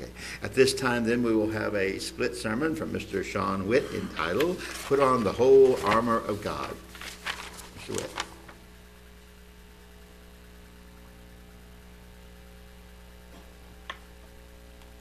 [0.00, 0.10] Okay.
[0.42, 3.22] At this time, then, we will have a split sermon from Mr.
[3.22, 6.74] Sean Witt entitled, Put on the Whole Armor of God.
[7.78, 7.90] Mr.
[7.90, 8.10] Witt.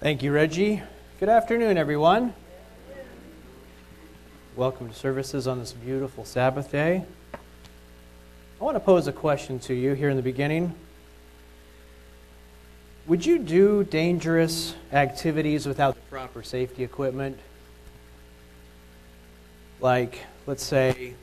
[0.01, 0.81] Thank you, Reggie.
[1.19, 2.33] Good afternoon, everyone.
[4.57, 7.05] Welcome to services on this beautiful Sabbath day.
[7.33, 10.75] I want to pose a question to you here in the beginning.
[13.09, 17.39] Would you do dangerous activities without the proper safety equipment?
[19.81, 21.15] Like, let's say,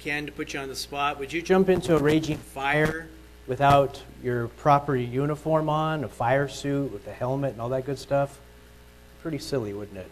[0.00, 3.06] Ken, to put you on the spot, would you jump into a raging fire
[3.46, 8.00] without your proper uniform on, a fire suit with a helmet and all that good
[8.00, 8.40] stuff?
[9.22, 10.10] Pretty silly, wouldn't it?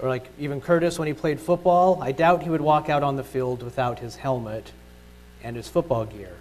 [0.00, 3.16] Or like even Curtis when he played football, I doubt he would walk out on
[3.16, 4.72] the field without his helmet
[5.42, 6.38] and his football gear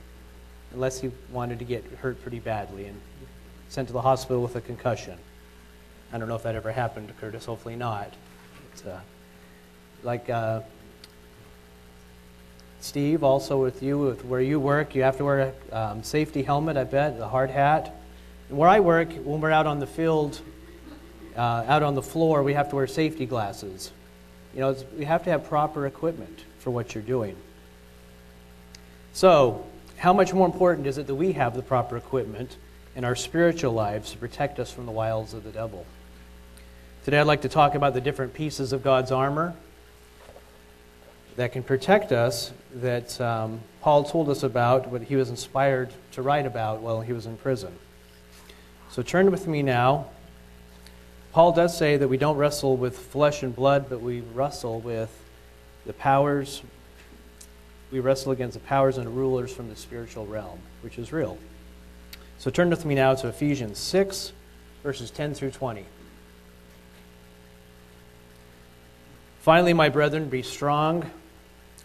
[0.75, 2.99] unless he wanted to get hurt pretty badly and
[3.69, 5.17] sent to the hospital with a concussion.
[6.13, 8.13] I don't know if that ever happened to Curtis, hopefully not.
[8.85, 8.99] Uh,
[10.03, 10.61] like uh,
[12.81, 16.43] Steve, also with you, with where you work, you have to wear a um, safety
[16.43, 17.95] helmet, I bet, a hard hat.
[18.49, 20.39] Where I work, when we're out on the field,
[21.35, 23.91] uh, out on the floor, we have to wear safety glasses.
[24.53, 27.35] You know, we have to have proper equipment for what you're doing.
[29.13, 29.65] So,
[29.97, 32.57] how much more important is it that we have the proper equipment
[32.95, 35.85] in our spiritual lives to protect us from the wiles of the devil?
[37.03, 39.53] Today, I'd like to talk about the different pieces of God's armor
[41.35, 46.21] that can protect us that um, Paul told us about, what he was inspired to
[46.21, 47.73] write about while he was in prison.
[48.89, 50.07] So turn with me now.
[51.33, 55.11] Paul does say that we don't wrestle with flesh and blood, but we wrestle with
[55.85, 56.61] the powers
[57.95, 61.37] we wrestle against the powers and rulers from the spiritual realm, which is real.
[62.39, 64.33] So turn with me now to Ephesians 6,
[64.83, 65.85] verses 10 through 20.
[69.39, 71.09] Finally, my brethren, be strong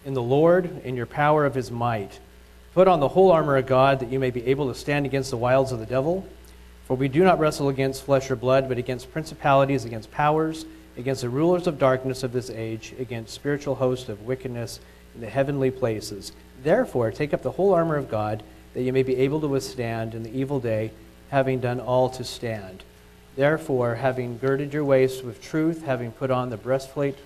[0.05, 2.19] in the Lord, in your power of his might.
[2.75, 5.31] Put on the whole armor of God, that you may be able to stand against
[5.31, 6.27] the wiles of the devil.
[6.87, 10.67] For we do not wrestle against flesh or blood, but against principalities, against powers,
[10.97, 14.81] against the rulers of darkness of this age, against spiritual hosts of wickedness
[15.15, 16.33] in the heavenly places.
[16.63, 18.43] Therefore, take up the whole armor of God,
[18.75, 20.93] that you may be able to withstand in the evil day,
[21.31, 22.85] having done all to stand.
[23.37, 27.17] Therefore, having girded your waist with truth, having put on the breastplate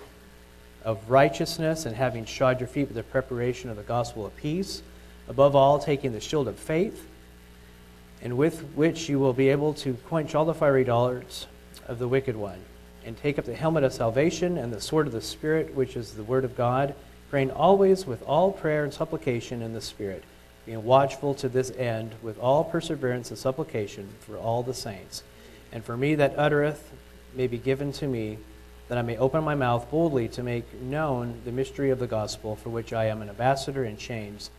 [0.83, 4.81] of righteousness, and having shod your feet with the preparation of the gospel of peace,
[5.27, 7.07] above all, taking the shield of faith,
[8.21, 11.47] and with which you will be able to quench all the fiery darts
[11.87, 12.59] of the wicked one,
[13.03, 16.13] and take up the helmet of salvation and the sword of the Spirit, which is
[16.13, 16.95] the word of God
[17.35, 20.23] praying always with all prayer and supplication in the Spirit,
[20.65, 25.21] being watchful to this end with all perseverance and supplication for all the saints.
[25.73, 26.93] And for me that uttereth
[27.33, 28.37] may be given to me,
[28.87, 32.55] that I may open my mouth boldly to make known the mystery of the gospel,
[32.55, 34.49] for which I am an ambassador in chains,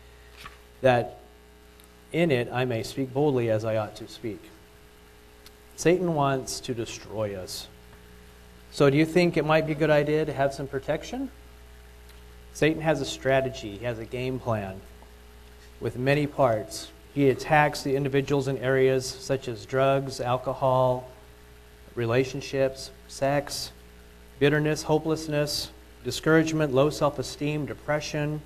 [0.82, 1.20] that
[2.12, 4.42] in it I may speak boldly as I ought to speak.
[5.76, 7.68] Satan wants to destroy us.
[8.70, 11.30] So, do you think it might be a good idea to have some protection?
[12.56, 14.80] Satan has a strategy, he has a game plan
[15.78, 16.90] with many parts.
[17.12, 21.06] He attacks the individuals in areas such as drugs, alcohol,
[21.94, 23.72] relationships, sex,
[24.38, 25.68] bitterness, hopelessness,
[26.02, 28.40] discouragement, low self esteem, depression,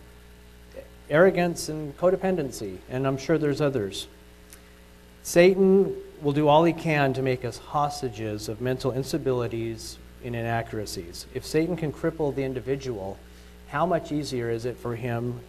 [1.09, 2.79] arrogance, and codependency.
[2.89, 4.09] And I'm sure there's others.
[5.23, 11.27] Satan will do all he can to make us hostages of mental instabilities and inaccuracies.
[11.33, 13.17] If Satan can cripple the individual,
[13.71, 15.41] how much easier is it for him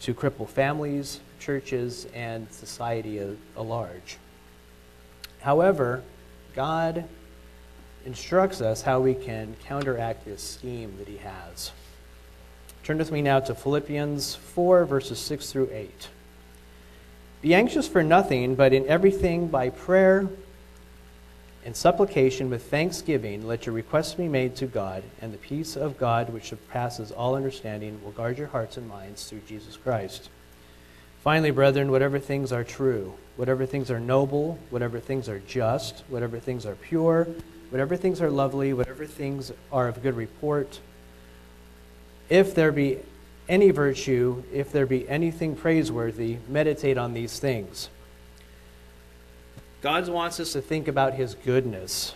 [0.00, 4.16] to cripple families, churches, and society at large?
[5.40, 6.02] However,
[6.54, 7.04] God
[8.06, 11.72] instructs us how we can counteract this scheme that he has.
[12.82, 16.08] Turn with me now to Philippians 4, verses 6 through 8.
[17.42, 20.28] Be anxious for nothing, but in everything by prayer
[21.66, 25.98] in supplication with thanksgiving, let your requests be made to God, and the peace of
[25.98, 30.28] God, which surpasses all understanding, will guard your hearts and minds through Jesus Christ.
[31.22, 36.38] Finally, brethren, whatever things are true, whatever things are noble, whatever things are just, whatever
[36.38, 37.26] things are pure,
[37.70, 40.78] whatever things are lovely, whatever things are of good report,
[42.28, 43.00] if there be
[43.48, 47.88] any virtue, if there be anything praiseworthy, meditate on these things.
[49.86, 52.12] God wants us to think about his goodness.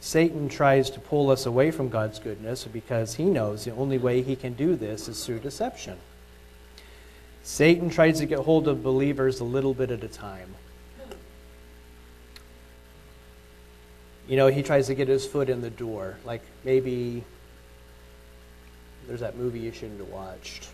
[0.00, 4.22] Satan tries to pull us away from God's goodness because he knows the only way
[4.22, 5.96] he can do this is through deception.
[7.44, 10.52] Satan tries to get hold of believers a little bit at a time.
[14.26, 16.18] you know, he tries to get his foot in the door.
[16.24, 17.22] Like maybe
[19.06, 20.70] there's that movie you shouldn't have watched,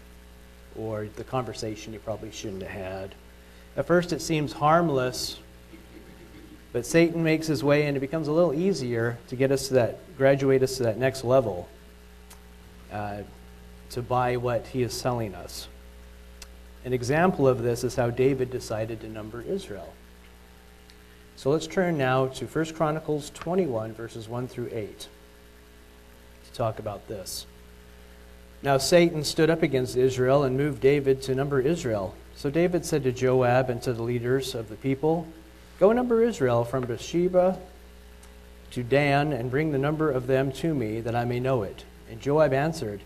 [0.79, 3.15] or the conversation you probably shouldn't have had.
[3.77, 5.41] At first, it seems harmless,
[6.73, 9.75] but Satan makes his way, and it becomes a little easier to get us to
[9.75, 11.69] that, graduate us to that next level,
[12.93, 13.19] uh,
[13.91, 15.69] to buy what he is selling us.
[16.85, 19.93] An example of this is how David decided to number Israel.
[21.37, 25.09] So let's turn now to 1 Chronicles 21, verses 1 through 8,
[26.45, 27.47] to talk about this.
[28.63, 32.15] Now Satan stood up against Israel and moved David to number Israel.
[32.35, 35.29] So David said to Joab and to the leaders of the people,
[35.79, 37.59] Go number Israel from Beersheba
[38.73, 41.85] to Dan, and bring the number of them to me, that I may know it.
[42.11, 43.01] And Joab answered,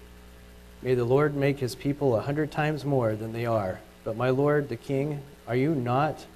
[0.81, 3.81] May the Lord make his people a hundred times more than they are.
[4.05, 6.27] But my lord the king, are you not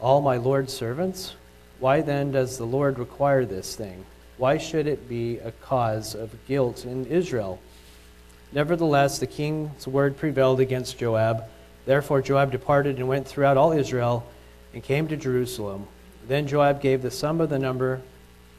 [0.00, 1.34] all my Lord's servants?
[1.78, 4.06] Why then does the Lord require this thing?
[4.38, 7.58] Why should it be a cause of guilt in Israel?
[8.52, 11.44] Nevertheless, the king's word prevailed against Joab.
[11.86, 14.24] Therefore, Joab departed and went throughout all Israel
[14.74, 15.86] and came to Jerusalem.
[16.28, 18.02] Then Joab gave the sum of the number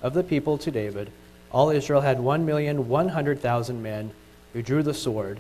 [0.02, 1.12] of the people to David.
[1.52, 4.12] All Israel had one million one hundred thousand men
[4.54, 5.40] who drew the sword,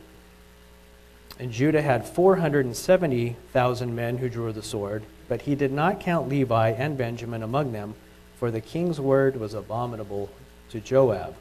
[1.40, 5.04] and Judah had four hundred and seventy thousand men who drew the sword.
[5.28, 7.96] But he did not count Levi and Benjamin among them,
[8.38, 10.30] for the king's word was abominable
[10.70, 11.36] to Joab.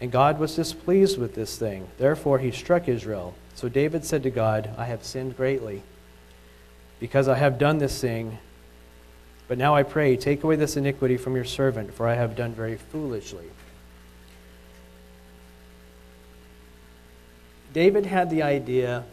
[0.00, 1.88] And God was displeased with this thing.
[1.98, 3.34] Therefore he struck Israel.
[3.54, 5.82] So David said to God, I have sinned greatly,
[7.04, 8.38] because I have done this thing.
[9.46, 12.54] But now I pray, take away this iniquity from your servant, for I have done
[12.54, 13.44] very foolishly.
[17.74, 19.04] David had the idea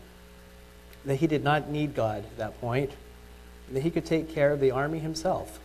[1.03, 2.91] that he did not need God at that point
[3.73, 5.59] that he could take care of the army himself.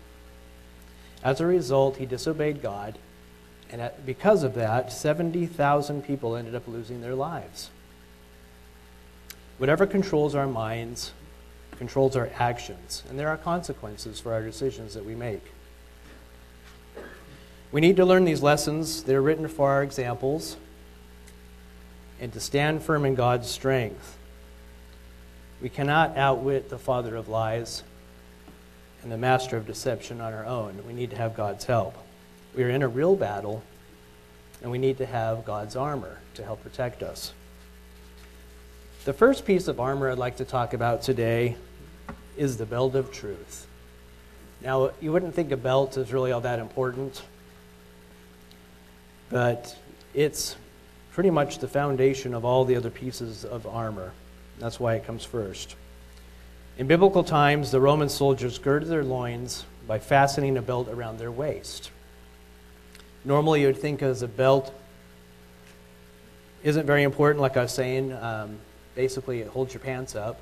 [1.22, 2.99] As a result, he disobeyed God,
[3.70, 7.70] and because of that, 70,000 people ended up losing their lives.
[9.58, 11.12] Whatever controls our minds
[11.76, 15.43] controls our actions, and there are consequences for our decisions that we make.
[17.73, 19.02] We need to learn these lessons.
[19.02, 20.56] They're written for our examples
[22.20, 24.17] and to stand firm in God's strength.
[25.61, 27.82] We cannot outwit the father of lies
[29.02, 30.82] and the master of deception on our own.
[30.87, 31.96] We need to have God's help.
[32.55, 33.62] We are in a real battle,
[34.62, 37.32] and we need to have God's armor to help protect us.
[39.05, 41.56] The first piece of armor I'd like to talk about today
[42.36, 43.66] is the belt of truth.
[44.62, 47.22] Now, you wouldn't think a belt is really all that important,
[49.30, 49.76] but
[50.14, 50.56] it's
[51.12, 54.12] pretty much the foundation of all the other pieces of armor.
[54.58, 55.76] That's why it comes first.
[56.78, 61.30] In biblical times, the Roman soldiers girded their loins by fastening a belt around their
[61.30, 61.90] waist.
[63.24, 64.72] Normally, you would think as a belt
[66.62, 68.12] isn't very important, like I was saying.
[68.12, 68.58] Um,
[68.94, 70.40] basically, it holds your pants up,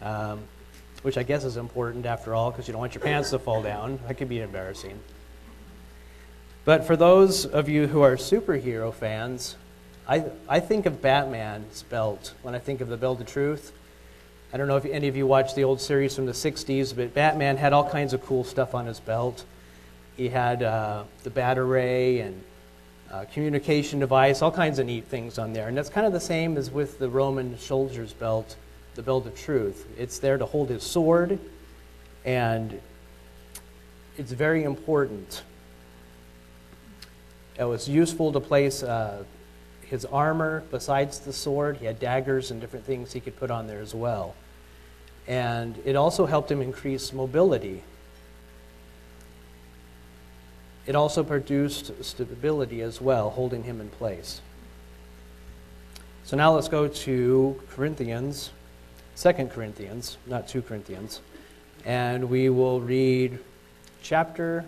[0.00, 0.40] um,
[1.06, 3.62] which I guess is important after all, because you don't want your pants to fall
[3.62, 4.00] down.
[4.08, 4.98] That could be embarrassing.
[6.64, 9.54] But for those of you who are superhero fans,
[10.08, 13.72] I, I think of Batman's belt when I think of the belt of truth.
[14.52, 17.14] I don't know if any of you watched the old series from the 60s, but
[17.14, 19.44] Batman had all kinds of cool stuff on his belt.
[20.16, 22.42] He had uh, the Batarang and
[23.12, 25.68] uh, communication device, all kinds of neat things on there.
[25.68, 28.56] And that's kind of the same as with the Roman soldier's belt,
[28.96, 29.86] the belt of truth.
[29.98, 31.38] It's there to hold his sword,
[32.24, 32.80] and
[34.16, 35.42] it's very important.
[37.58, 39.24] It was useful to place uh,
[39.82, 43.66] his armor, besides the sword, he had daggers and different things he could put on
[43.66, 44.34] there as well.
[45.28, 47.82] And it also helped him increase mobility.
[50.86, 54.40] It also produced stability as well, holding him in place.
[56.24, 58.50] So now let's go to Corinthians,
[59.16, 61.20] 2 Corinthians, not 2 Corinthians,
[61.86, 63.38] and we will read
[64.02, 64.64] chapter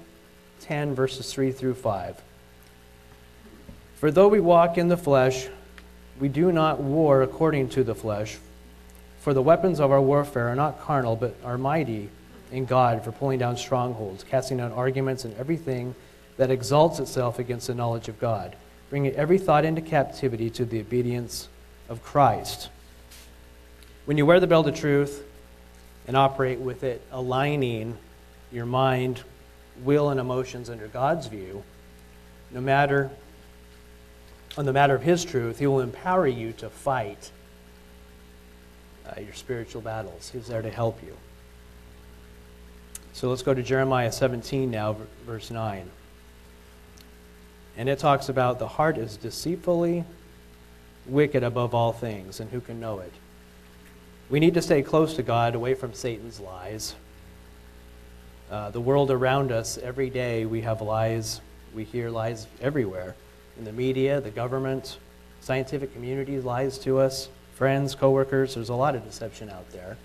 [0.60, 2.22] 10, verses 3 through 5.
[3.96, 5.48] For though we walk in the flesh,
[6.18, 8.38] we do not war according to the flesh.
[9.20, 12.08] For the weapons of our warfare are not carnal, but are mighty
[12.50, 15.94] in God for pulling down strongholds, casting down arguments and everything
[16.38, 18.56] that exalts itself against the knowledge of God,
[18.88, 21.48] bringing every thought into captivity to the obedience
[21.88, 22.70] of Christ.
[24.08, 25.22] When you wear the belt of truth
[26.06, 27.94] and operate with it, aligning
[28.50, 29.22] your mind,
[29.84, 31.62] will, and emotions under God's view,
[32.50, 33.10] no matter
[34.56, 37.30] on the matter of His truth, He will empower you to fight
[39.04, 40.30] uh, your spiritual battles.
[40.30, 41.14] He's there to help you.
[43.12, 44.96] So let's go to Jeremiah 17 now,
[45.26, 45.86] verse 9.
[47.76, 50.02] And it talks about the heart is deceitfully
[51.04, 53.12] wicked above all things, and who can know it?
[54.30, 56.94] We need to stay close to God, away from Satan's lies.
[58.50, 61.40] Uh, the world around us, every day we have lies.
[61.74, 63.14] We hear lies everywhere
[63.58, 64.98] in the media, the government,
[65.40, 68.54] scientific community lies to us, friends, coworkers.
[68.54, 69.96] There's a lot of deception out there,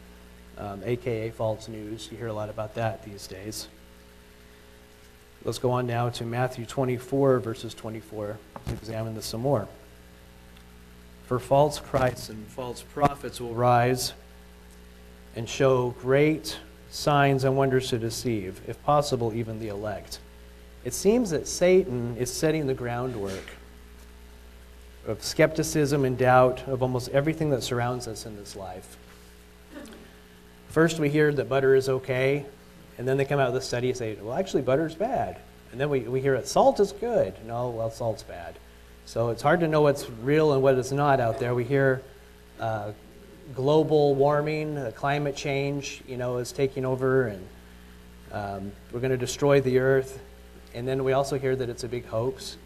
[0.57, 2.07] um, aka false news.
[2.09, 3.67] You hear a lot about that these days.
[5.43, 8.37] Let's go on now to Matthew 24, verses 24,
[8.67, 9.67] to examine this some more.
[11.25, 14.13] For false Christs and false prophets will rise
[15.35, 20.19] and show great signs and wonders to deceive, if possible, even the elect.
[20.83, 23.55] It seems that Satan is setting the groundwork
[25.07, 28.97] of skepticism and doubt of almost everything that surrounds us in this life.
[30.69, 32.45] First, we hear that butter is okay,
[32.97, 35.39] and then they come out with a study and say, well, actually, butter's bad.
[35.71, 37.33] And then we, we hear that salt is good.
[37.45, 38.55] No, well, salt's bad.
[39.05, 41.53] So it's hard to know what's real and what is not out there.
[41.53, 42.01] We hear
[42.59, 42.93] uh,
[43.53, 47.47] global warming, uh, climate change, you know, is taking over, and
[48.31, 50.21] um, we're going to destroy the earth.
[50.73, 52.57] And then we also hear that it's a big hoax,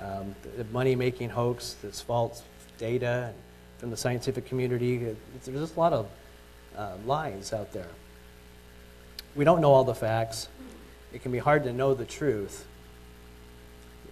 [0.00, 2.42] um, the money-making hoax, this false
[2.78, 3.32] data
[3.78, 4.96] from the scientific community.
[4.96, 6.08] There's just a lot of
[6.76, 7.90] uh, lies out there.
[9.36, 10.48] We don't know all the facts.
[11.12, 12.66] It can be hard to know the truth,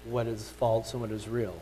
[0.04, 1.60] what is false and what is real.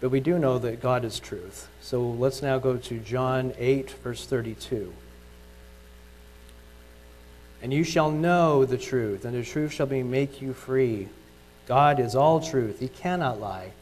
[0.00, 1.68] But we do know that God is truth.
[1.80, 4.92] So let's now go to John 8, verse 32.
[7.62, 11.08] And you shall know the truth, and the truth shall be make you free.
[11.66, 12.80] God is all truth.
[12.80, 13.72] He cannot lie.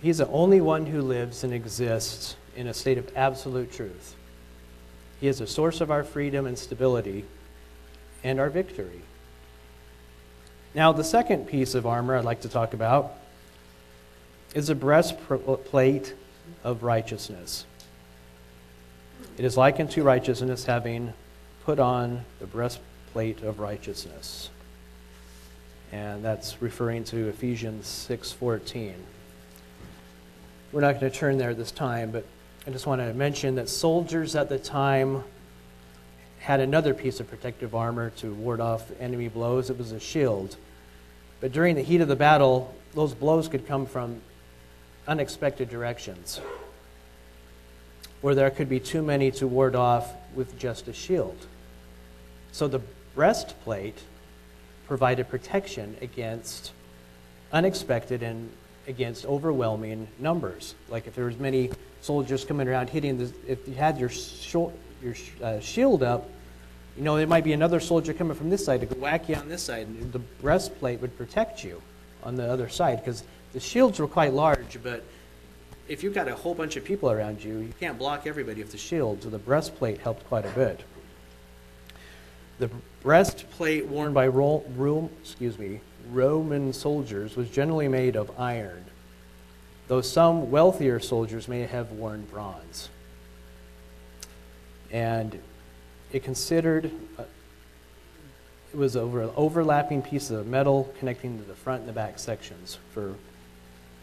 [0.00, 4.16] He's the only one who lives and exists in a state of absolute truth.
[5.20, 7.24] He is the source of our freedom and stability
[8.24, 9.02] and our victory.
[10.74, 13.14] Now, the second piece of armor I'd like to talk about
[14.54, 16.14] is a breastplate
[16.64, 17.64] of righteousness.
[19.38, 21.12] It is likened to righteousness having
[21.64, 24.50] put on the breastplate of righteousness.
[25.90, 28.94] And that's referring to Ephesians 6:14.
[30.72, 32.24] We're not going to turn there this time, but
[32.66, 35.24] I just want to mention that soldiers at the time
[36.38, 39.70] had another piece of protective armor to ward off enemy blows.
[39.70, 40.56] It was a shield.
[41.40, 44.20] But during the heat of the battle, those blows could come from
[45.06, 46.40] unexpected directions,
[48.20, 51.36] where there could be too many to ward off with just a shield.
[52.52, 52.80] So the
[53.14, 53.98] breastplate
[54.86, 56.72] provided protection against
[57.52, 58.50] unexpected and
[58.88, 60.74] against overwhelming numbers.
[60.88, 64.72] Like if there was many soldiers coming around hitting, the, if you had your shul-
[65.02, 66.28] your sh- uh, shield up,
[66.96, 69.48] you know there might be another soldier coming from this side to whack you on
[69.48, 71.80] this side, and the breastplate would protect you
[72.22, 75.04] on the other side because the shields were quite large, but
[75.88, 78.72] if you've got a whole bunch of people around you, you can't block everybody with
[78.72, 80.80] the shield, so the breastplate helped quite a bit.
[82.58, 82.70] The
[83.02, 85.80] breastplate worn by Ro- Ro- excuse me,
[86.10, 88.84] Roman soldiers was generally made of iron,
[89.88, 92.88] though some wealthier soldiers may have worn bronze.
[94.90, 95.38] And
[96.12, 97.24] it considered uh,
[98.72, 102.78] it was over overlapping piece of metal connecting to the front and the back sections
[102.92, 103.14] for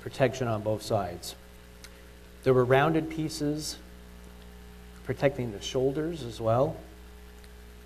[0.01, 1.36] protection on both sides.
[2.44, 3.77] There were rounded pieces
[5.03, 6.77] protecting the shoulders as well,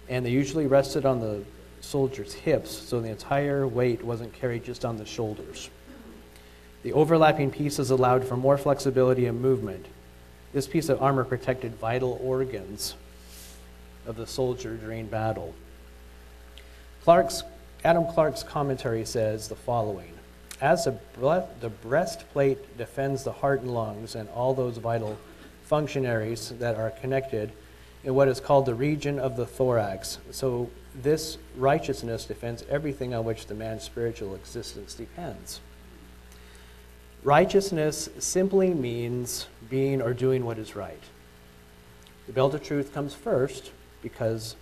[0.10, 1.44] and they usually rested on the
[1.82, 5.70] soldier's hips, so the entire weight wasn't carried just on the shoulders.
[6.84, 9.86] The overlapping pieces allowed for more flexibility and movement.
[10.54, 12.96] This piece of armor protected vital organs
[14.06, 15.54] of the soldier during battle.
[17.04, 17.44] Clarke's,
[17.84, 20.13] Adam Clarke's commentary says the following
[20.64, 20.98] As the,
[21.60, 25.20] the breastplate defends the heart and lungs and all those vital
[25.64, 27.52] functionaries that are connected
[28.06, 33.26] in what is called the region of the thorax, so this righteousness defends everything on
[33.26, 35.60] which the man's spiritual existence depends.
[37.24, 41.04] Righteousness simply means being or doing what is right.
[42.26, 44.56] The belt of truth comes first because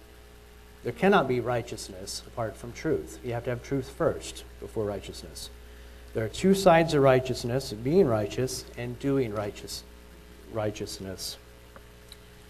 [0.84, 3.20] there cannot be righteousness apart from truth.
[3.24, 5.52] You have to have truth first before righteousness.
[6.14, 9.84] There are two sides of righteousness being righteous and doing righteous,
[10.52, 11.38] righteousness.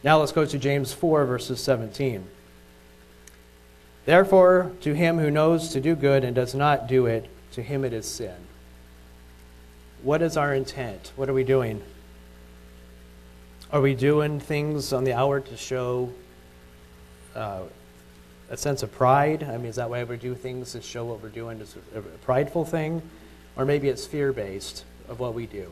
[0.04, 2.24] Now let's go to James 4, verses 17.
[4.06, 7.86] Therefore, to him who knows to do good and does not do it, to him
[7.86, 8.36] it is sin.
[10.02, 11.12] What is our intent?
[11.16, 11.84] What are we doing?
[13.72, 16.12] Are we doing things on the hour to show
[17.36, 17.62] uh,
[18.52, 19.44] a sense of pride.
[19.44, 22.00] I mean, is that why we do things to show what we're doing is a
[22.00, 23.02] a prideful thing?
[23.56, 25.72] Or maybe it's fear based of what we do.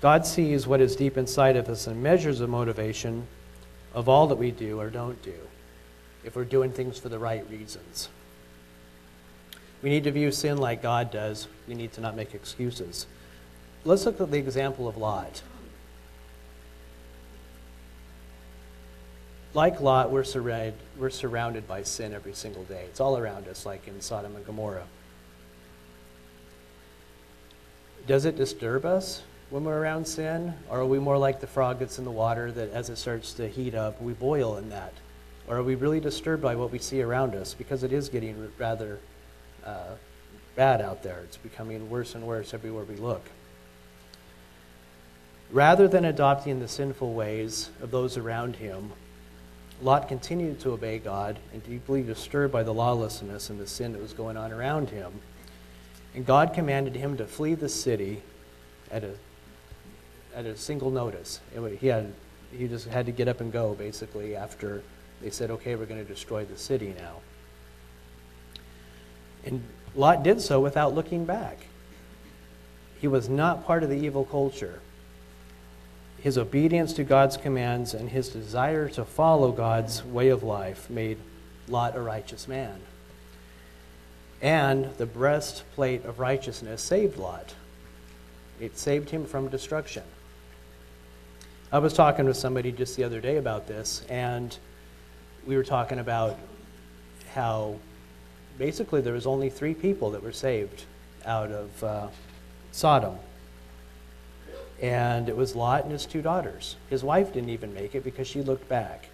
[0.00, 3.26] God sees what is deep inside of us and measures the motivation
[3.94, 5.34] of all that we do or don't do
[6.24, 8.08] if we're doing things for the right reasons.
[9.82, 11.46] We need to view sin like God does.
[11.68, 13.06] We need to not make excuses.
[13.84, 15.42] Let's look at the example of Lot.
[19.52, 22.84] Like Lot, we're surrounded, we're surrounded by sin every single day.
[22.88, 24.86] It's all around us, like in Sodom and Gomorrah.
[28.06, 30.54] Does it disturb us when we're around sin?
[30.68, 33.32] Or are we more like the frog that's in the water that as it starts
[33.34, 34.92] to heat up, we boil in that?
[35.48, 37.54] Or are we really disturbed by what we see around us?
[37.54, 38.98] Because it is getting rather
[39.64, 39.94] uh,
[40.56, 41.20] bad out there.
[41.24, 43.22] It's becoming worse and worse everywhere we look.
[45.50, 48.92] Rather than adopting the sinful ways of those around him,
[49.82, 54.00] Lot continued to obey God and deeply disturbed by the lawlessness and the sin that
[54.00, 55.12] was going on around him.
[56.14, 58.22] And God commanded him to flee the city
[58.90, 59.14] at a,
[60.34, 61.40] at a single notice.
[61.54, 62.12] It, he, had,
[62.56, 64.82] he just had to get up and go, basically, after
[65.20, 67.16] they said, okay, we're going to destroy the city now.
[69.44, 69.62] And
[69.94, 71.58] Lot did so without looking back.
[73.00, 74.80] He was not part of the evil culture
[76.24, 81.18] his obedience to God's commands and his desire to follow God's way of life made
[81.68, 82.80] Lot a righteous man.
[84.42, 87.54] And the breastplate of righteousness saved Lot.
[88.60, 90.02] It saved him from destruction.
[91.72, 94.56] I was talking with somebody just the other day about this, and
[95.46, 96.38] we were talking about
[97.32, 97.76] how
[98.58, 100.84] basically there was only three people that were saved
[101.24, 102.08] out of uh,
[102.70, 103.18] Sodom
[104.80, 106.76] and it was Lot and his two daughters.
[106.90, 109.08] His wife didn't even make it because she looked back.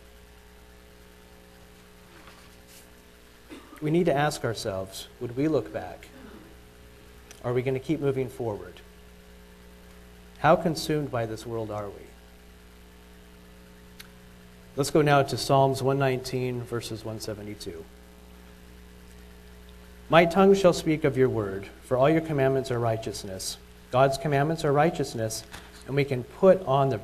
[3.81, 6.09] We need to ask ourselves would we look back?
[7.43, 8.81] Are we going to keep moving forward?
[10.41, 12.03] How consumed by this world are we?
[14.77, 17.85] Let's go now to Psalms 119, verses 172.
[20.09, 23.59] My tongue shall speak of your word, for all your commandments are righteousness.
[23.91, 25.45] God's commandments are righteousness,
[25.87, 27.01] and we can put on the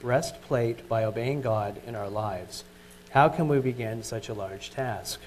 [0.00, 2.64] breastplate by obeying God in our lives.
[3.10, 5.20] How can we begin such a large task?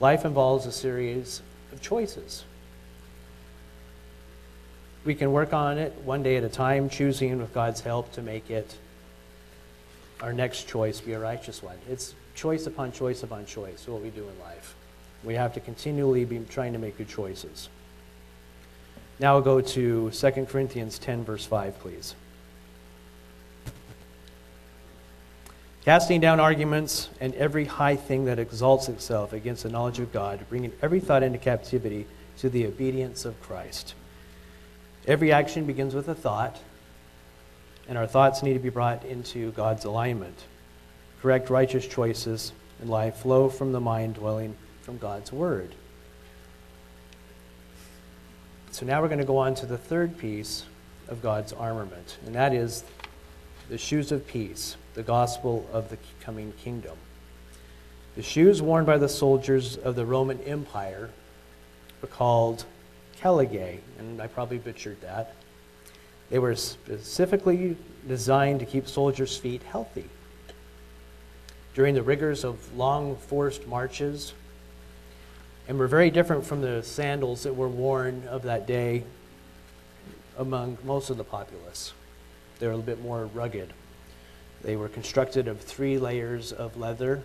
[0.00, 2.44] Life involves a series of choices.
[5.04, 8.22] We can work on it one day at a time, choosing with God's help to
[8.22, 8.76] make it
[10.22, 11.76] our next choice be a righteous one.
[11.88, 14.74] It's choice upon choice upon choice, what we do in life.
[15.24, 17.68] We have to continually be trying to make good choices.
[19.18, 22.14] Now we'll go to 2 Corinthians 10, verse 5, please.
[25.84, 30.44] Casting down arguments and every high thing that exalts itself against the knowledge of God,
[30.50, 32.06] bringing every thought into captivity
[32.38, 33.94] to the obedience of Christ.
[35.06, 36.60] Every action begins with a thought,
[37.88, 40.44] and our thoughts need to be brought into God's alignment.
[41.22, 45.74] Correct, righteous choices in life flow from the mind dwelling from God's Word.
[48.70, 50.64] So now we're going to go on to the third piece
[51.08, 52.84] of God's armament, and that is
[53.68, 56.94] the shoes of peace, the gospel of the coming kingdom.
[58.16, 61.08] The shoes worn by the soldiers of the Roman Empire
[62.02, 62.66] were called
[63.16, 65.34] caligae, and I probably butchered that.
[66.28, 70.04] They were specifically designed to keep soldiers' feet healthy.
[71.74, 74.34] During the rigors of long forced marches,
[75.66, 79.04] and were very different from the sandals that were worn of that day
[80.36, 81.94] among most of the populace.
[82.58, 83.72] They were a little bit more rugged.
[84.62, 87.22] They were constructed of three layers of leather,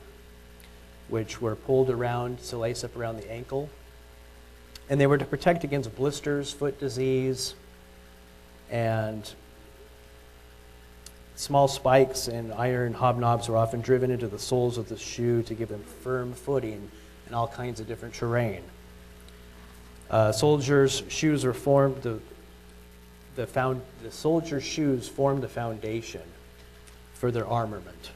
[1.09, 3.69] which were pulled around to lace up around the ankle.
[4.89, 7.55] And they were to protect against blisters, foot disease,
[8.71, 9.29] and
[11.35, 15.53] small spikes and iron hobnobs were often driven into the soles of the shoe to
[15.53, 16.89] give them firm footing
[17.27, 18.61] in all kinds of different terrain.
[20.09, 22.19] Uh, soldiers' shoes were formed, the,
[23.35, 26.21] the, found, the soldiers' shoes formed the foundation
[27.15, 28.11] for their armament.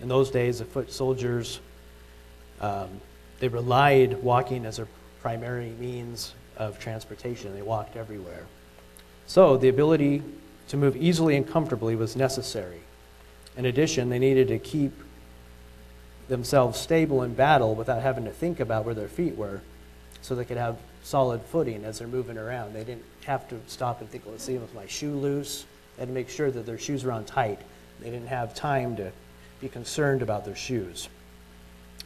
[0.00, 1.60] In those days, the foot soldiers,
[2.60, 2.88] um,
[3.38, 4.88] they relied walking as a
[5.22, 7.54] primary means of transportation.
[7.54, 8.44] They walked everywhere.
[9.26, 10.22] So the ability
[10.68, 12.80] to move easily and comfortably was necessary.
[13.56, 14.92] In addition, they needed to keep
[16.28, 19.60] themselves stable in battle without having to think about where their feet were
[20.22, 22.72] so they could have solid footing as they're moving around.
[22.72, 25.66] They didn't have to stop and think, let's see, was my shoe loose?
[25.96, 27.60] They had to make sure that their shoes were on tight.
[28.00, 29.12] They didn't have time to
[29.60, 31.08] be concerned about their shoes.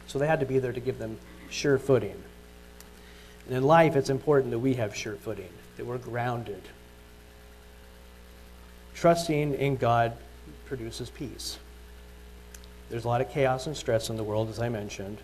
[0.07, 1.17] So they had to be there to give them
[1.49, 2.21] sure footing.
[3.47, 6.61] And in life, it's important that we have sure footing, that we're grounded.
[8.93, 10.13] Trusting in God
[10.65, 11.57] produces peace.
[12.89, 15.19] There's a lot of chaos and stress in the world, as I mentioned.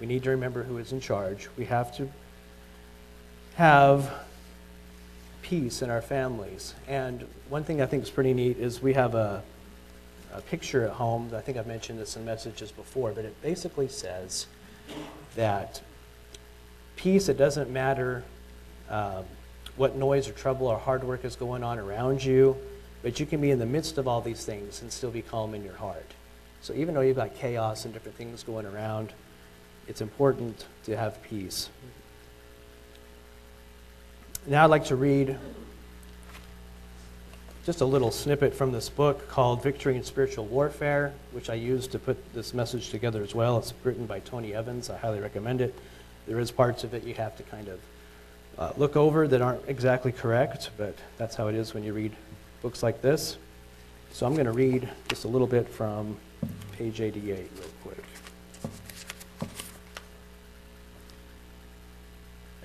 [0.00, 1.48] We need to remember who is in charge.
[1.56, 2.08] We have to
[3.54, 4.12] have
[5.42, 6.74] peace in our families.
[6.86, 9.42] And one thing I think is pretty neat is we have a,
[10.32, 11.30] a picture at home.
[11.34, 14.46] I think I've mentioned this in messages before, but it basically says
[15.34, 15.80] that
[16.96, 18.24] peace, it doesn't matter
[18.88, 19.24] um,
[19.76, 22.56] what noise or trouble or hard work is going on around you,
[23.02, 25.54] but you can be in the midst of all these things and still be calm
[25.54, 26.10] in your heart.
[26.62, 29.12] So even though you've got chaos and different things going around,
[29.86, 31.68] it's important to have peace.
[34.46, 35.38] Now I'd like to read
[37.66, 41.90] just a little snippet from this book called Victory in Spiritual Warfare, which I used
[41.90, 43.58] to put this message together as well.
[43.58, 44.88] It's written by Tony Evans.
[44.88, 45.74] I highly recommend it.
[46.28, 47.80] There is parts of it you have to kind of
[48.56, 52.12] uh, look over that aren't exactly correct, but that's how it is when you read
[52.62, 53.36] books like this.
[54.12, 56.16] So I'm going to read just a little bit from
[56.78, 58.04] page 88 real quick.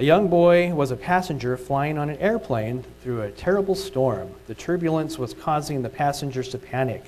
[0.01, 4.33] A young boy was a passenger flying on an airplane through a terrible storm.
[4.47, 7.03] The turbulence was causing the passengers to panic.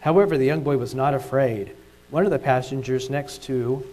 [0.00, 1.76] However, the young boy was not afraid.
[2.08, 3.86] One of the passengers next to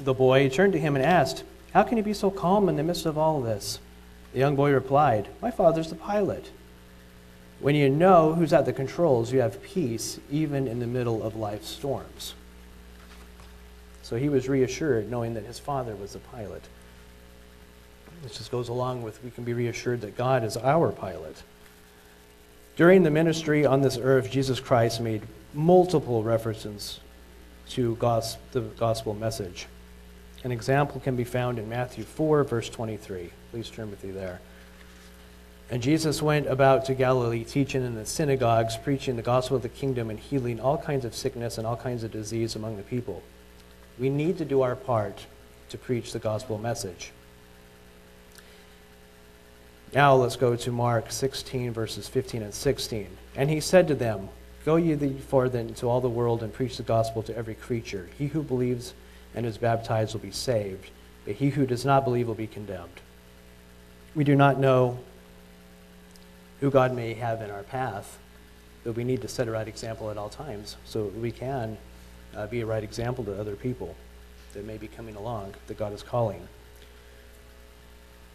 [0.00, 1.44] the boy turned to him and asked,
[1.74, 3.78] How can you be so calm in the midst of all this?
[4.32, 6.50] The young boy replied, My father's the pilot.
[7.60, 11.36] When you know who's at the controls, you have peace even in the middle of
[11.36, 12.34] life's storms.
[14.10, 16.64] So he was reassured knowing that his father was the pilot.
[18.24, 21.44] This just goes along with we can be reassured that God is our pilot.
[22.74, 25.22] During the ministry on this earth, Jesus Christ made
[25.54, 26.98] multiple references
[27.68, 27.96] to
[28.50, 29.68] the gospel message.
[30.42, 33.30] An example can be found in Matthew 4, verse 23.
[33.52, 34.40] Please turn with me there.
[35.70, 39.68] And Jesus went about to Galilee, teaching in the synagogues, preaching the gospel of the
[39.68, 43.22] kingdom, and healing all kinds of sickness and all kinds of disease among the people.
[43.98, 45.26] We need to do our part
[45.70, 47.12] to preach the gospel message.
[49.94, 53.08] Now let's go to Mark 16, verses 15 and 16.
[53.34, 54.28] And he said to them,
[54.64, 58.08] Go ye therefore then into all the world and preach the gospel to every creature.
[58.18, 58.94] He who believes
[59.34, 60.90] and is baptized will be saved,
[61.24, 63.00] but he who does not believe will be condemned.
[64.14, 64.98] We do not know
[66.60, 68.18] who God may have in our path,
[68.84, 71.78] but we need to set a right example at all times so we can
[72.36, 73.94] uh, be a right example to other people
[74.54, 76.46] that may be coming along that God is calling.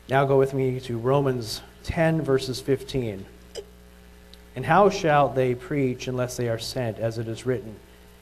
[0.10, 3.25] Now go with me to Romans 10, verses 15.
[4.55, 7.75] And how shall they preach unless they are sent, as it is written?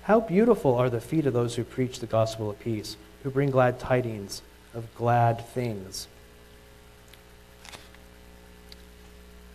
[0.03, 3.51] How beautiful are the feet of those who preach the gospel of peace, who bring
[3.51, 4.41] glad tidings
[4.73, 6.07] of glad things.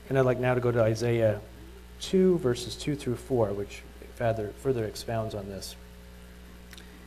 [0.09, 1.41] And I'd like now to go to Isaiah
[2.01, 3.83] 2, verses 2 through 4, which
[4.15, 5.77] further, further expounds on this.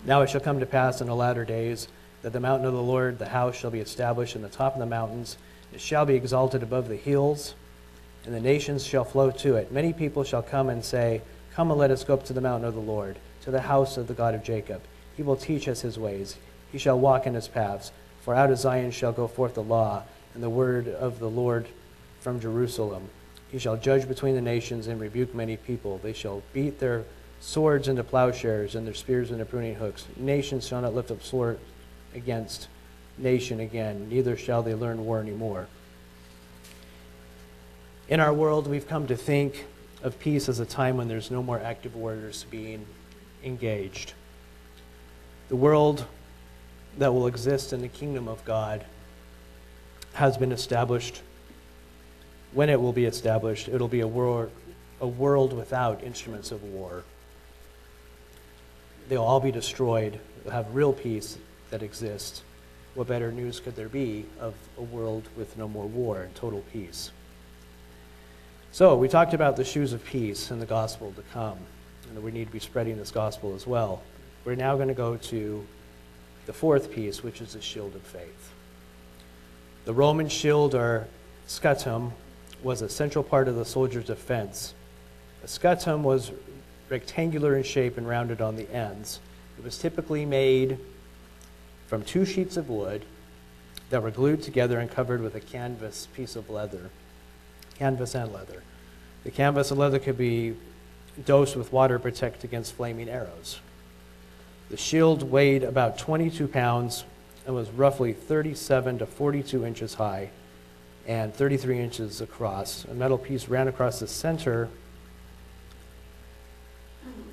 [0.03, 1.87] Now it shall come to pass in the latter days
[2.23, 4.79] that the mountain of the Lord, the house, shall be established in the top of
[4.79, 5.37] the mountains.
[5.73, 7.53] It shall be exalted above the hills,
[8.25, 9.71] and the nations shall flow to it.
[9.71, 11.21] Many people shall come and say,
[11.53, 13.97] Come and let us go up to the mountain of the Lord, to the house
[13.97, 14.81] of the God of Jacob.
[15.17, 16.37] He will teach us his ways.
[16.71, 17.91] He shall walk in his paths.
[18.21, 21.67] For out of Zion shall go forth the law, and the word of the Lord
[22.21, 23.09] from Jerusalem.
[23.49, 25.97] He shall judge between the nations and rebuke many people.
[25.97, 27.03] They shall beat their
[27.41, 30.05] swords into plowshares and their spears into pruning hooks.
[30.15, 31.59] Nations shall not lift up sword
[32.13, 32.67] against
[33.17, 35.67] nation again, neither shall they learn war anymore.
[38.07, 39.65] In our world, we've come to think
[40.03, 42.85] of peace as a time when there's no more active warriors being
[43.43, 44.13] engaged.
[45.49, 46.05] The world
[46.97, 48.85] that will exist in the kingdom of God
[50.13, 51.21] has been established.
[52.53, 54.51] When it will be established, it'll be a world,
[54.99, 57.03] a world without instruments of war
[59.11, 60.17] they'll all be destroyed.
[60.49, 61.37] Have real peace
[61.69, 62.43] that exists.
[62.95, 66.63] What better news could there be of a world with no more war and total
[66.71, 67.11] peace?
[68.71, 71.57] So, we talked about the shoes of peace and the gospel to come,
[72.07, 74.01] and that we need to be spreading this gospel as well.
[74.45, 75.67] We're now going to go to
[76.45, 78.53] the fourth piece, which is the shield of faith.
[79.83, 81.05] The Roman shield, or
[81.49, 82.13] scutum,
[82.63, 84.73] was a central part of the soldier's defense.
[85.43, 86.31] A scutum was
[86.91, 89.19] rectangular in shape and rounded on the ends.
[89.57, 90.77] It was typically made
[91.87, 93.05] from two sheets of wood
[93.89, 96.89] that were glued together and covered with a canvas piece of leather.
[97.79, 98.61] Canvas and leather.
[99.23, 100.55] The canvas and leather could be
[101.25, 103.59] dosed with water to protect against flaming arrows.
[104.69, 107.05] The shield weighed about 22 pounds
[107.45, 110.29] and was roughly 37 to 42 inches high
[111.07, 112.85] and 33 inches across.
[112.85, 114.69] A metal piece ran across the center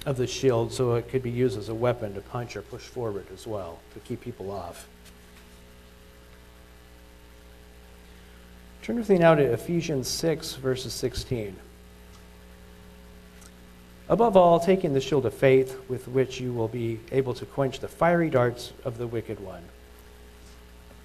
[0.09, 2.81] of the shield so it could be used as a weapon to punch or push
[2.81, 4.89] forward as well to keep people off.
[8.81, 11.55] Turn with me now to Ephesians 6, verses 16.
[14.09, 17.81] Above all, taking the shield of faith with which you will be able to quench
[17.81, 19.63] the fiery darts of the wicked one.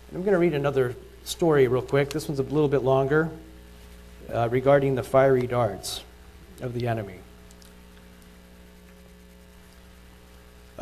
[0.08, 2.10] And I'm going to read another story real quick.
[2.10, 3.30] This one's a little bit longer
[4.34, 6.04] uh, regarding the fiery darts
[6.62, 7.20] of the enemy.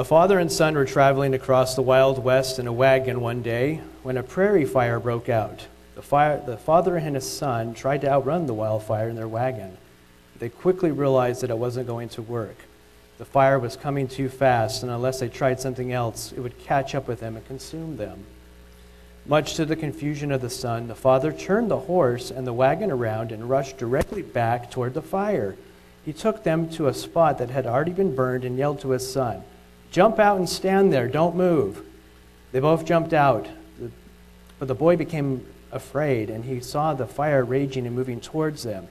[0.01, 3.81] A father and son were traveling across the Wild West in a wagon one day
[4.01, 5.67] when a prairie fire broke out.
[5.93, 9.77] The, fire, the father and his son tried to outrun the wildfire in their wagon.
[10.39, 12.55] They quickly realized that it wasn't going to work.
[13.19, 16.95] The fire was coming too fast, and unless they tried something else, it would catch
[16.95, 18.23] up with them and consume them.
[19.27, 22.89] Much to the confusion of the son, the father turned the horse and the wagon
[22.89, 25.55] around and rushed directly back toward the fire.
[26.03, 29.07] He took them to a spot that had already been burned and yelled to his
[29.07, 29.43] son,
[29.91, 31.84] Jump out and stand there, don't move.
[32.51, 33.47] They both jumped out,
[34.58, 38.88] but the boy became afraid, and he saw the fire raging and moving towards them.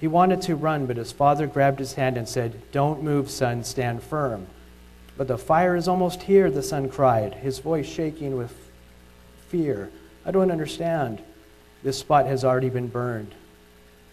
[0.00, 3.62] He wanted to run, but his father grabbed his hand and said, Don't move, son,
[3.64, 4.46] stand firm.
[5.16, 8.54] But the fire is almost here, the son cried, his voice shaking with
[9.48, 9.90] fear.
[10.24, 11.22] I don't understand.
[11.82, 13.34] This spot has already been burned,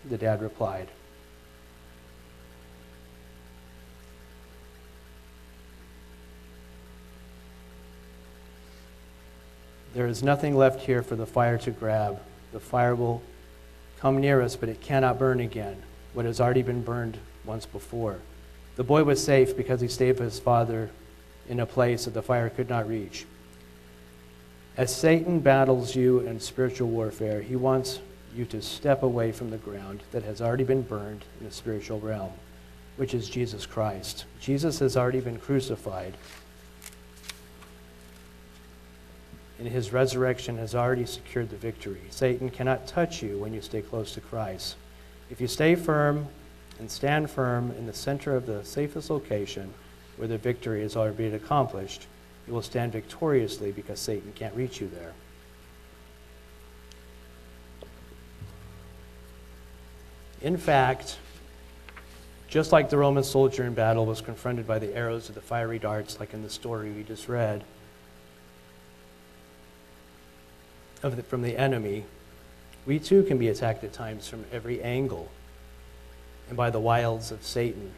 [0.10, 0.90] the dad replied.
[9.98, 12.20] There is nothing left here for the fire to grab.
[12.52, 13.24] The fire will
[14.00, 15.82] come near us, but it cannot burn again
[16.14, 18.20] what has already been burned once before.
[18.76, 20.92] The boy was safe because he stayed with his father
[21.50, 23.26] in a place that the fire could not reach.
[24.78, 28.00] As Satan battles you in spiritual warfare, he wants
[28.36, 32.00] you to step away from the ground that has already been burned in the spiritual
[32.00, 32.34] realm,
[32.98, 34.26] which is Jesus Christ.
[34.40, 36.14] Jesus has already been crucified
[39.60, 42.02] and his resurrection has already secured the victory.
[42.10, 44.76] Satan cannot touch you when you stay close to Christ.
[45.30, 46.28] If you stay firm
[46.80, 49.74] and stand firm in the center of the safest location
[50.18, 52.06] where the victory is already been accomplished,
[52.48, 55.14] you will stand victoriously because Satan can't reach you there.
[60.42, 61.18] In fact,
[62.48, 65.80] just like the Roman soldier in battle was confronted by the arrows of the fiery
[65.80, 67.66] darts, like in the story we just read, of
[71.02, 72.06] the, from the enemy,
[72.86, 75.30] we too can be attacked at times from every angle
[76.48, 77.92] and by the wiles of Satan.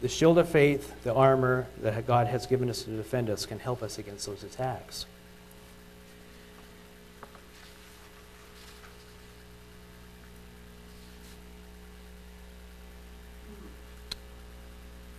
[0.00, 3.60] The shield of faith, the armor that God has given us to defend us, can
[3.60, 5.06] help us against those attacks.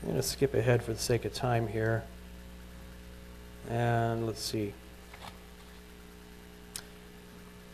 [0.01, 2.03] I'm going to skip ahead for the sake of time here.
[3.69, 4.73] And let's see.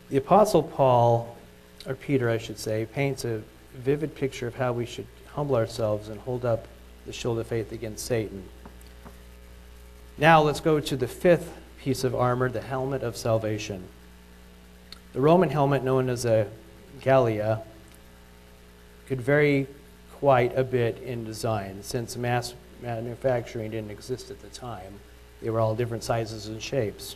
[0.10, 1.38] The Apostle Paul,
[1.86, 3.44] or Peter, I should say, paints a
[3.76, 6.68] vivid picture of how we should humble ourselves and hold up
[7.06, 8.44] the shield of faith against Satan.
[10.18, 13.84] Now let's go to the fifth piece of armor, the helmet of salvation.
[15.14, 16.48] The Roman helmet, known as a
[17.02, 17.62] galea,
[19.08, 19.68] could vary
[20.14, 24.94] quite a bit in design since mass manufacturing didn't exist at the time.
[25.42, 27.16] They were all different sizes and shapes.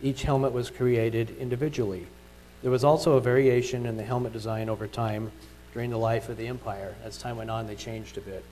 [0.00, 2.06] Each helmet was created individually.
[2.62, 5.32] There was also a variation in the helmet design over time
[5.72, 6.94] during the life of the empire.
[7.04, 8.44] As time went on, they changed a bit.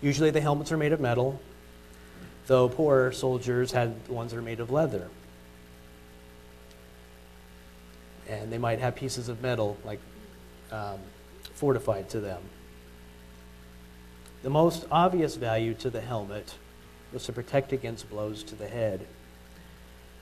[0.00, 1.40] Usually the helmets are made of metal,
[2.46, 5.08] though poorer soldiers had ones that are made of leather.
[8.28, 10.00] And they might have pieces of metal, like
[10.72, 10.98] um,
[11.54, 12.42] fortified to them.
[14.42, 16.56] The most obvious value to the helmet
[17.12, 19.06] was to protect against blows to the head.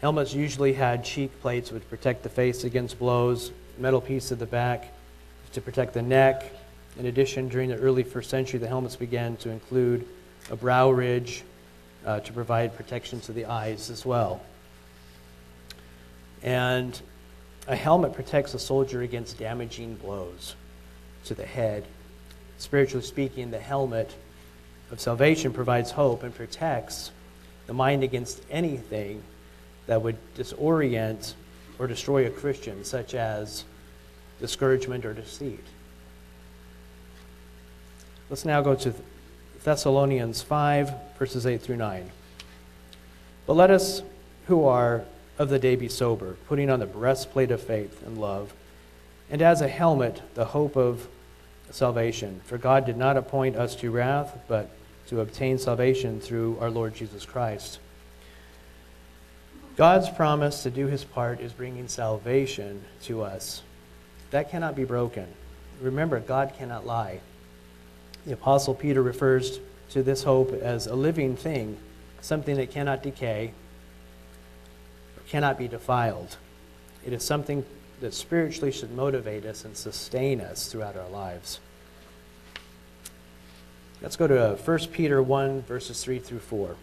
[0.01, 4.47] Helmets usually had cheek plates which protect the face against blows, metal piece at the
[4.47, 4.93] back
[5.53, 6.51] to protect the neck.
[6.99, 10.07] In addition, during the early first century, the helmets began to include
[10.51, 11.43] a brow ridge
[12.07, 14.41] uh, to provide protection to the eyes as well.
[16.43, 16.99] And
[17.69, 20.55] a helmet protects a soldier against damaging blows
[21.27, 21.85] to the head.
[22.57, 24.15] Spiritually speaking, the helmet
[24.91, 27.11] of salvation provides hope and protects
[27.67, 29.23] the mind against anything
[29.91, 31.35] that would disorient
[31.77, 33.65] or destroy a Christian, such as
[34.39, 35.65] discouragement or deceit.
[38.29, 38.95] Let's now go to
[39.65, 42.09] Thessalonians 5, verses 8 through 9.
[43.47, 44.03] But let us
[44.47, 45.03] who are
[45.41, 48.55] of the day be sober, putting on the breastplate of faith and love,
[49.29, 51.09] and as a helmet, the hope of
[51.73, 52.41] salvation.
[52.45, 54.71] For God did not appoint us to wrath, but
[55.09, 57.81] to obtain salvation through our Lord Jesus Christ.
[59.77, 63.63] God's promise to do his part is bringing salvation to us.
[64.31, 65.27] That cannot be broken.
[65.81, 67.21] Remember, God cannot lie.
[68.27, 71.79] The Apostle Peter refers to this hope as a living thing,
[72.21, 73.53] something that cannot decay,
[75.29, 76.37] cannot be defiled.
[77.07, 77.65] It is something
[78.01, 81.61] that spiritually should motivate us and sustain us throughout our lives.
[84.03, 86.77] Let's go to uh, 1 Peter 1, verses 3 through 4.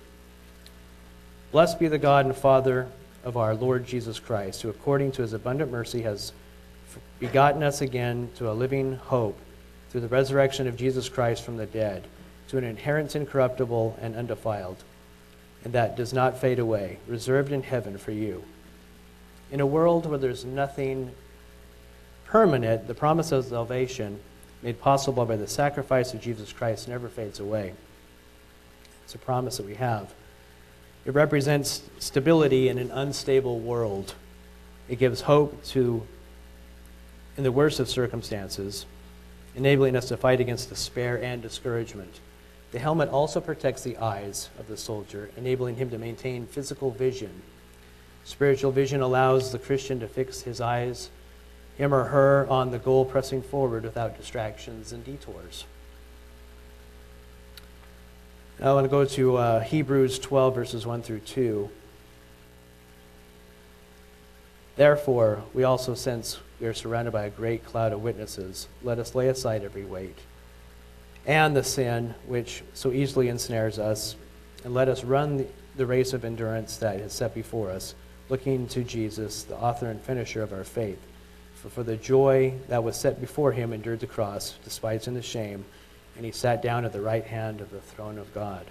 [1.58, 2.88] Blessed be the God and Father
[3.24, 6.32] of our Lord Jesus Christ, who according to his abundant mercy has
[7.18, 9.40] begotten us again to a living hope
[9.90, 12.04] through the resurrection of Jesus Christ from the dead,
[12.50, 14.84] to an inheritance incorruptible and undefiled,
[15.64, 18.44] and that does not fade away, reserved in heaven for you.
[19.52, 21.10] In a world where there's nothing
[22.26, 24.20] permanent, the promise of salvation,
[24.62, 27.74] made possible by the sacrifice of Jesus Christ, never fades away.
[29.06, 30.14] It's a promise that we have.
[31.08, 34.14] It represents stability in an unstable world.
[34.90, 36.06] It gives hope to,
[37.38, 38.86] in the worst of circumstances,
[39.56, 42.20] enabling us to fight against despair and discouragement.
[42.74, 47.42] The helmet also protects the eyes of the soldier, enabling him to maintain physical vision.
[48.26, 51.10] Spiritual vision allows the Christian to fix his eyes,
[51.78, 55.64] him or her, on the goal, pressing forward without distractions and detours.
[58.60, 61.70] I want to go to uh, Hebrews 12, verses 1 through 2.
[64.76, 69.14] Therefore, we also, since we are surrounded by a great cloud of witnesses, let us
[69.14, 70.18] lay aside every weight
[71.28, 74.16] and the sin which so easily ensnares us,
[74.64, 77.94] and let us run the race of endurance that is set before us,
[78.30, 81.00] looking to Jesus, the author and finisher of our faith.
[81.56, 85.66] For, for the joy that was set before him endured the cross, despising the shame,
[86.18, 88.66] and he sat down at the right hand of the throne of God.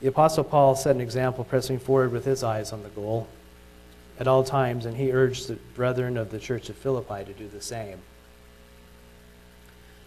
[0.00, 3.28] The Apostle Paul set an example, pressing forward with his eyes on the goal
[4.18, 7.48] at all times, and he urged the brethren of the church of Philippi to do
[7.48, 7.98] the same.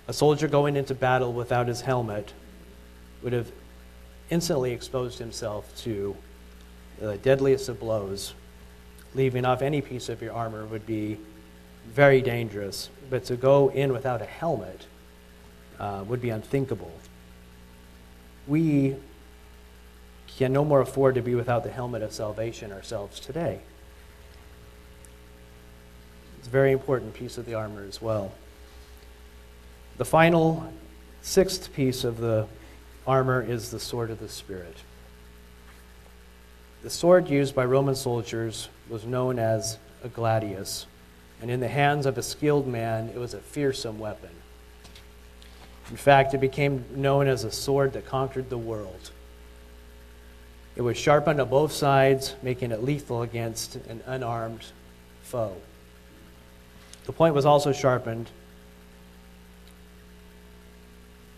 [0.08, 2.34] A soldier going into battle without his helmet
[3.21, 3.52] would have
[4.30, 6.15] instantly exposed himself to
[7.00, 8.34] the deadliest of blows.
[9.13, 11.17] Leaving off any piece of your armor would be
[11.88, 14.88] very dangerous, but to go in without a helmet
[15.80, 16.92] uh, would be unthinkable.
[18.48, 18.96] We
[20.38, 23.60] can no more afford to be without the helmet of salvation ourselves today.
[26.40, 28.32] It's a very important piece of the armor as well.
[29.98, 30.72] The final
[31.22, 32.48] sixth piece of the
[33.08, 34.76] armor is the sword of the Spirit.
[36.84, 40.86] The sword used by Roman soldiers was known as a gladius,
[41.42, 44.30] and in the hands of a skilled man, it was a fearsome weapon.
[45.89, 49.12] In fact, it became known as a sword that conquered the world.
[50.76, 54.65] It was sharpened on both sides, making it lethal against an unarmed
[55.21, 55.56] foe.
[57.06, 58.30] The point was also sharpened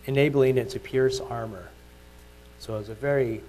[0.05, 1.67] enabling it to pierce armor.
[2.59, 3.43] So it was a very,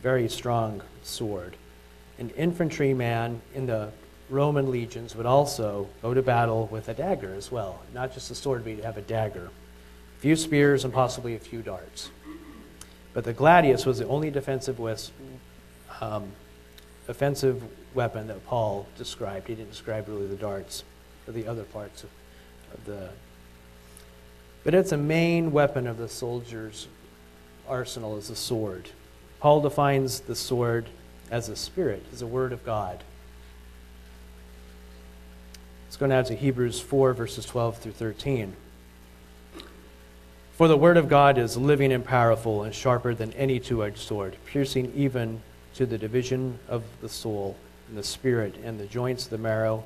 [0.00, 1.56] very strong sword.
[2.18, 3.90] An infantryman in the
[4.30, 7.80] Roman legions would also go to battle with a dagger as well.
[7.92, 9.50] Not just a sword, but you'd have a dagger.
[10.20, 12.10] Few spears and possibly a few darts.
[13.12, 14.78] But the gladius was the only defensive,
[16.00, 16.30] um,
[17.08, 17.62] offensive
[17.94, 19.48] weapon that Paul described.
[19.48, 20.84] He didn't describe really the darts
[21.26, 22.10] or the other parts of,
[22.74, 23.10] of the
[24.62, 26.86] but it's a main weapon of the soldier's
[27.68, 28.90] arsenal is a sword.
[29.40, 30.86] Paul defines the sword
[31.30, 33.02] as a spirit, as a word of God.
[35.86, 38.54] Let's go now to Hebrews 4, verses 12 through 13.
[40.60, 43.96] For the word of God is living and powerful and sharper than any two edged
[43.96, 45.40] sword, piercing even
[45.72, 47.56] to the division of the soul
[47.88, 49.82] and the spirit and the joints of the marrow,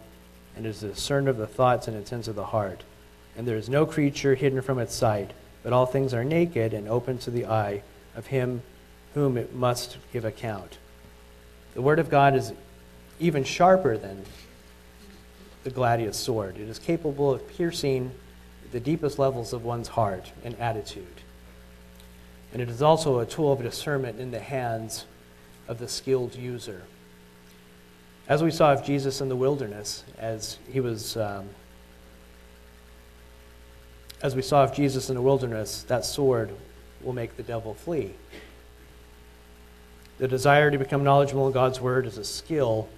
[0.57, 2.83] and is a discerner of the thoughts and intents of the heart
[3.37, 5.31] and there is no creature hidden from its sight,
[5.63, 7.81] but all things are naked and open to the eye
[8.17, 8.61] of him
[9.15, 10.79] whom it must give account.
[11.75, 12.53] The word of God is
[13.21, 14.25] even sharper than
[15.63, 16.59] the gladius sword.
[16.59, 18.11] It is capable of piercing
[18.75, 21.21] the deepest levels of one's heart and attitude.
[22.53, 25.07] And it is also a tool of discernment in the hands
[25.69, 26.83] of the skilled user.
[28.29, 31.51] As we saw of Jesus in the wilderness, as he was um,
[34.23, 36.51] as we saw of Jesus in the wilderness, that sword
[37.01, 38.15] will make the devil flee.
[40.19, 42.89] The desire to become knowledgeable in God's word is a skill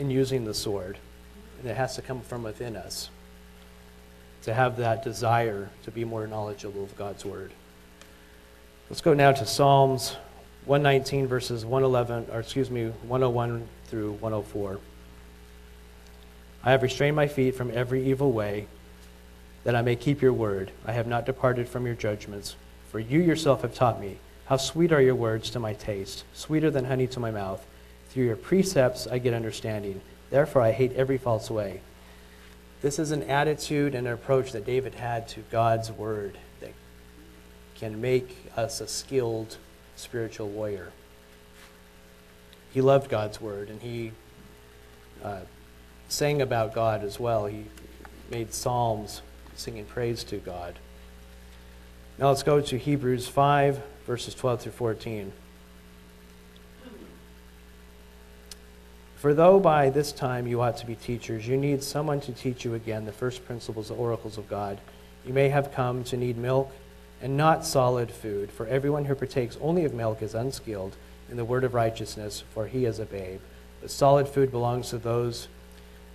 [0.00, 0.98] in using the sword,
[1.64, 3.08] and it has to come from within us
[4.42, 7.52] to have that desire to be more knowledgeable of God's word.
[8.90, 10.16] Let's go now to Psalms
[10.66, 14.78] 119 verses 111 or excuse me 101 through 104.
[16.62, 18.66] I have restrained my feet from every evil way
[19.64, 20.70] that I may keep your word.
[20.84, 22.56] I have not departed from your judgments,
[22.90, 24.18] for you yourself have taught me.
[24.44, 27.64] How sweet are your words to my taste, sweeter than honey to my mouth.
[28.10, 30.02] Through your precepts I get understanding.
[30.34, 31.80] Therefore I hate every false way.
[32.82, 36.72] This is an attitude and an approach that David had to God's word that
[37.76, 39.58] can make us a skilled
[39.94, 40.90] spiritual warrior.
[42.72, 44.10] He loved God's word and he
[45.22, 45.42] uh,
[46.08, 47.46] sang about God as well.
[47.46, 47.66] He
[48.28, 49.22] made psalms
[49.54, 50.80] singing praise to God.
[52.18, 55.32] Now let's go to Hebrews 5, verses 12 through 14.
[59.24, 62.62] For though by this time you ought to be teachers, you need someone to teach
[62.62, 64.78] you again the first principles, the oracles of God.
[65.24, 66.70] You may have come to need milk
[67.22, 70.94] and not solid food, for everyone who partakes only of milk is unskilled
[71.30, 73.40] in the word of righteousness, for he is a babe.
[73.80, 75.48] But solid food belongs to those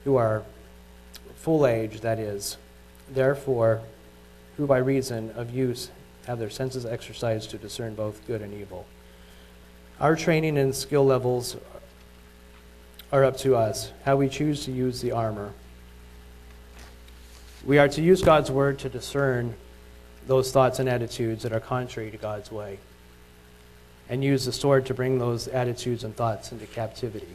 [0.04, 0.44] who are
[1.34, 2.58] full age, that is,
[3.10, 3.82] therefore,
[4.56, 5.90] who by reason of use
[6.28, 8.86] have their senses exercised to discern both good and evil.
[10.00, 11.58] Our training and skill levels
[13.12, 15.52] are up to us, how we choose to use the armor.
[17.66, 19.56] We are to use God's word to discern
[20.28, 22.78] those thoughts and attitudes that are contrary to God's way,
[24.10, 27.28] and use the sword to bring those attitudes and thoughts into captivity.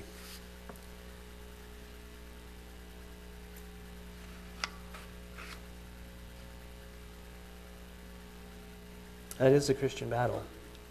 [9.39, 10.43] That is the Christian battle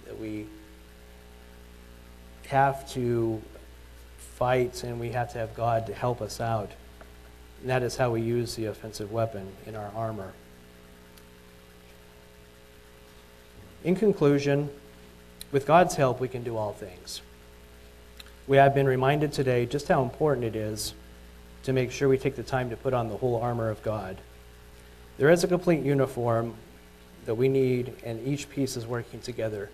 [0.05, 0.45] that we
[2.47, 3.41] have to
[4.35, 6.71] fight and we have to have God to help us out.
[7.61, 10.33] And that is how we use the offensive weapon in our armor.
[13.83, 14.69] In conclusion,
[15.51, 17.21] with God's help, we can do all things.
[18.47, 20.93] We have been reminded today just how important it is
[21.63, 24.17] to make sure we take the time to put on the whole armor of God.
[25.17, 26.55] There is a complete uniform
[27.25, 29.69] that we need, and each piece is working together.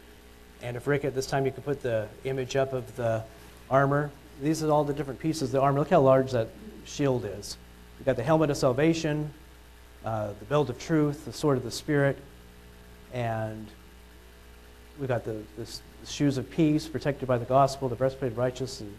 [0.62, 3.24] And if Rick, at this time, you could put the image up of the
[3.70, 4.12] armor.
[4.42, 5.80] These are all the different pieces of the armor.
[5.80, 6.48] Look how large that
[6.86, 7.58] shield is.
[7.98, 9.34] We've got the helmet of salvation,
[10.06, 12.18] uh, the belt of truth, the sword of the Spirit,
[13.14, 13.68] and
[14.98, 15.68] we've got the, the
[16.06, 18.96] shoes of peace, protected by the gospel, the breastplate of righteousness, and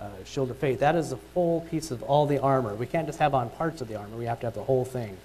[0.00, 0.80] uh, shield of faith.
[0.80, 2.74] That is the full piece of all the armor.
[2.74, 4.84] We can't just have on parts of the armor, we have to have the whole
[4.84, 5.16] thing.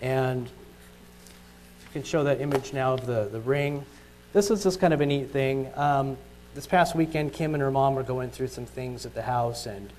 [0.00, 3.84] And you can show that image now of the, the ring.
[4.32, 5.68] This is just kind of a neat thing.
[5.76, 6.16] Um,
[6.54, 9.66] this past weekend, Kim and her mom were going through some things at the house,
[9.66, 9.92] and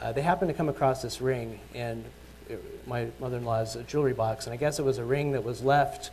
[0.00, 2.04] uh, they happened to come across this ring in
[2.48, 6.10] it, my mother-in-law's jewelry box, and I guess it was a ring that was left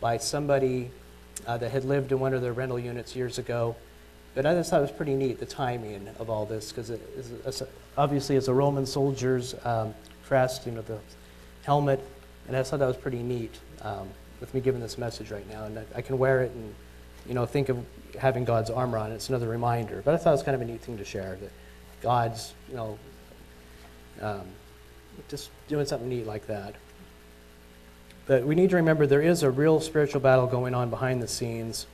[0.00, 0.90] by somebody
[1.46, 3.76] uh, that had lived in one of their rental units years ago.
[4.34, 6.92] But I just thought it was pretty neat, the timing of all this, because
[7.96, 9.94] obviously it's a Roman soldier's um,
[10.26, 10.98] crest, you know, the
[11.64, 12.00] helmet,
[12.46, 13.58] and I thought that was pretty neat.
[13.82, 14.08] Um,
[14.40, 16.74] with me giving this message right now, and I, I can wear it and
[17.26, 17.84] you know think of
[18.18, 19.12] having God's armor on.
[19.12, 20.02] It's another reminder.
[20.04, 21.50] But I thought it was kind of a neat thing to share that
[22.02, 22.98] God's you know
[24.20, 24.46] um,
[25.28, 26.74] just doing something neat like that.
[28.26, 31.28] But we need to remember there is a real spiritual battle going on behind the
[31.28, 31.86] scenes.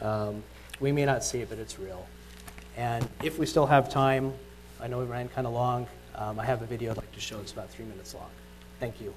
[0.00, 0.42] Um,
[0.80, 2.06] we may not see it, but it's real.
[2.76, 4.32] And if we still have time,
[4.80, 5.86] I know we ran kind of long.
[6.14, 7.38] Um, I have a video I'd like to show.
[7.40, 8.30] It's about three minutes long.
[8.80, 9.14] Thank you.